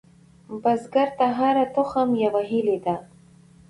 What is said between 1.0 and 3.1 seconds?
ته هره تخم یوه هیلې ده